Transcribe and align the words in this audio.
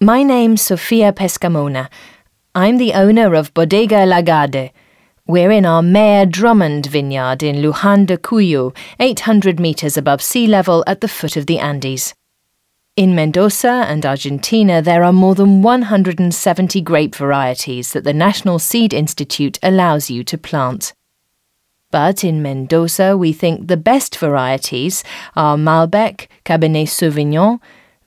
My 0.00 0.22
name's 0.22 0.62
Sofia 0.62 1.12
Pescarmona. 1.12 1.88
I'm 2.54 2.76
the 2.76 2.92
owner 2.92 3.34
of 3.34 3.52
Bodega 3.52 4.06
Lagarde. 4.06 4.70
We're 5.26 5.50
in 5.50 5.66
our 5.66 5.82
Mayor 5.82 6.24
Drummond 6.24 6.86
vineyard 6.86 7.42
in 7.42 7.56
Luján 7.56 8.06
de 8.06 8.16
Cuyo, 8.16 8.72
800 9.00 9.58
metres 9.58 9.96
above 9.96 10.22
sea 10.22 10.46
level 10.46 10.84
at 10.86 11.00
the 11.00 11.08
foot 11.08 11.36
of 11.36 11.46
the 11.46 11.58
Andes. 11.58 12.14
In 12.94 13.16
Mendoza 13.16 13.86
and 13.88 14.06
Argentina, 14.06 14.80
there 14.80 15.02
are 15.02 15.12
more 15.12 15.34
than 15.34 15.62
170 15.62 16.80
grape 16.82 17.16
varieties 17.16 17.92
that 17.92 18.04
the 18.04 18.14
National 18.14 18.60
Seed 18.60 18.94
Institute 18.94 19.58
allows 19.64 20.08
you 20.08 20.22
to 20.22 20.38
plant. 20.38 20.94
But 21.90 22.22
in 22.22 22.40
Mendoza, 22.40 23.16
we 23.16 23.32
think 23.32 23.66
the 23.66 23.76
best 23.76 24.16
varieties 24.16 25.02
are 25.34 25.56
Malbec, 25.56 26.28
Cabernet 26.44 26.86
Sauvignon, 26.86 27.58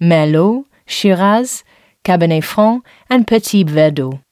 Merlot, 0.00 0.66
Shiraz, 0.86 1.64
Cabernet 2.04 2.44
Franc, 2.44 2.84
and 3.08 3.26
Petit 3.26 3.64
Verdot. 3.64 4.22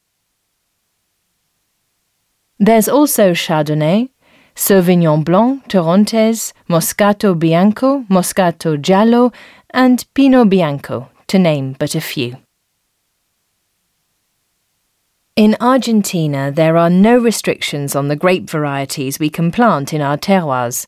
There's 2.58 2.88
also 2.88 3.32
Chardonnay, 3.32 4.10
Sauvignon 4.56 5.24
Blanc, 5.24 5.68
Torrontés, 5.68 6.52
Moscato 6.68 7.38
Bianco, 7.38 8.04
Moscato 8.10 8.80
Giallo, 8.80 9.32
and 9.70 10.04
Pinot 10.14 10.50
Bianco, 10.50 11.08
to 11.28 11.38
name 11.38 11.76
but 11.78 11.94
a 11.94 12.00
few. 12.00 12.36
In 15.36 15.56
Argentina, 15.60 16.50
there 16.50 16.76
are 16.76 16.90
no 16.90 17.16
restrictions 17.16 17.94
on 17.94 18.08
the 18.08 18.16
grape 18.16 18.50
varieties 18.50 19.20
we 19.20 19.30
can 19.30 19.52
plant 19.52 19.94
in 19.94 20.00
our 20.00 20.18
terroirs. 20.18 20.84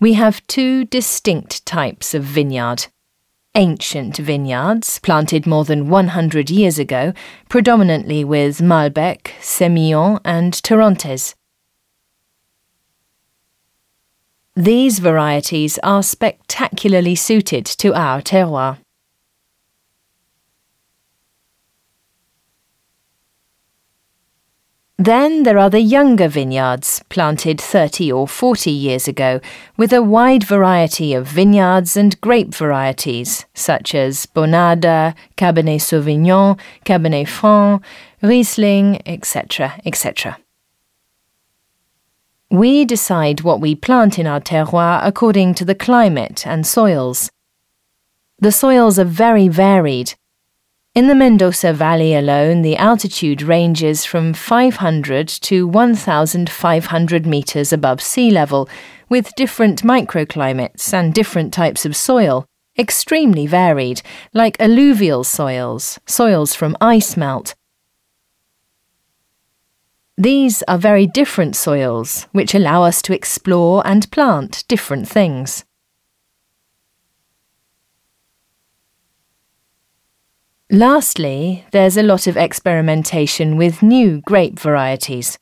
We 0.00 0.14
have 0.14 0.44
two 0.48 0.84
distinct 0.86 1.64
types 1.64 2.12
of 2.12 2.24
vineyard 2.24 2.88
ancient 3.54 4.16
vineyards 4.16 4.98
planted 5.00 5.46
more 5.46 5.64
than 5.64 5.88
100 5.88 6.50
years 6.50 6.78
ago, 6.78 7.12
predominantly 7.48 8.24
with 8.24 8.58
Malbec, 8.58 9.32
Semillon, 9.40 10.20
and 10.24 10.52
Torrontés. 10.52 11.34
These 14.56 14.98
varieties 14.98 15.78
are 15.82 16.02
spectacularly 16.02 17.14
suited 17.14 17.64
to 17.66 17.94
our 17.94 18.20
terroir. 18.20 18.78
Then 25.00 25.44
there 25.44 25.56
are 25.56 25.70
the 25.70 25.80
younger 25.80 26.28
vineyards, 26.28 27.02
planted 27.08 27.58
30 27.58 28.12
or 28.12 28.28
40 28.28 28.70
years 28.70 29.08
ago, 29.08 29.40
with 29.78 29.94
a 29.94 30.02
wide 30.02 30.44
variety 30.44 31.14
of 31.14 31.26
vineyards 31.26 31.96
and 31.96 32.20
grape 32.20 32.54
varieties, 32.54 33.46
such 33.54 33.94
as 33.94 34.26
Bonarda, 34.26 35.14
Cabernet 35.38 35.80
Sauvignon, 35.80 36.58
Cabernet 36.84 37.28
Franc, 37.28 37.82
Riesling, 38.20 39.00
etc., 39.06 39.80
etc. 39.86 40.36
We 42.50 42.84
decide 42.84 43.40
what 43.40 43.62
we 43.62 43.74
plant 43.74 44.18
in 44.18 44.26
our 44.26 44.42
terroir 44.42 45.00
according 45.02 45.54
to 45.54 45.64
the 45.64 45.74
climate 45.74 46.46
and 46.46 46.66
soils. 46.66 47.30
The 48.38 48.52
soils 48.52 48.98
are 48.98 49.04
very 49.04 49.48
varied, 49.48 50.12
in 50.94 51.06
the 51.06 51.14
Mendoza 51.14 51.72
Valley 51.72 52.14
alone, 52.14 52.62
the 52.62 52.76
altitude 52.76 53.42
ranges 53.42 54.04
from 54.04 54.34
500 54.34 55.28
to 55.28 55.68
1,500 55.68 57.26
metres 57.26 57.72
above 57.72 58.02
sea 58.02 58.30
level, 58.30 58.68
with 59.08 59.34
different 59.36 59.82
microclimates 59.82 60.92
and 60.92 61.14
different 61.14 61.52
types 61.52 61.86
of 61.86 61.94
soil, 61.94 62.44
extremely 62.76 63.46
varied, 63.46 64.02
like 64.34 64.60
alluvial 64.60 65.22
soils, 65.22 66.00
soils 66.06 66.56
from 66.56 66.76
ice 66.80 67.16
melt. 67.16 67.54
These 70.18 70.62
are 70.64 70.76
very 70.76 71.06
different 71.06 71.54
soils, 71.54 72.26
which 72.32 72.54
allow 72.54 72.82
us 72.82 73.00
to 73.02 73.14
explore 73.14 73.86
and 73.86 74.10
plant 74.10 74.64
different 74.66 75.08
things. 75.08 75.64
Lastly, 80.72 81.64
there's 81.72 81.96
a 81.96 82.02
lot 82.04 82.28
of 82.28 82.36
experimentation 82.36 83.56
with 83.56 83.82
new 83.82 84.20
grape 84.20 84.56
varieties. 84.56 85.36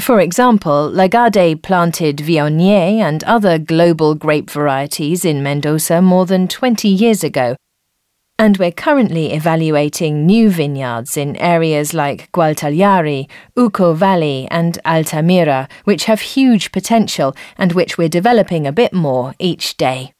For 0.00 0.20
example, 0.20 0.90
Lagarde 0.90 1.56
planted 1.56 2.16
Viognier 2.16 2.98
and 3.02 3.22
other 3.24 3.58
global 3.58 4.14
grape 4.14 4.48
varieties 4.48 5.26
in 5.26 5.42
Mendoza 5.42 6.00
more 6.00 6.24
than 6.24 6.48
20 6.48 6.88
years 6.88 7.22
ago, 7.22 7.56
and 8.38 8.56
we're 8.56 8.72
currently 8.72 9.34
evaluating 9.34 10.24
new 10.24 10.48
vineyards 10.48 11.18
in 11.18 11.36
areas 11.36 11.92
like 11.92 12.32
Gualtallarí, 12.32 13.28
Uco 13.54 13.94
Valley, 13.94 14.48
and 14.50 14.78
Altamira, 14.86 15.68
which 15.84 16.04
have 16.04 16.22
huge 16.22 16.72
potential 16.72 17.36
and 17.58 17.72
which 17.72 17.98
we're 17.98 18.08
developing 18.08 18.66
a 18.66 18.72
bit 18.72 18.94
more 18.94 19.34
each 19.38 19.76
day. 19.76 20.14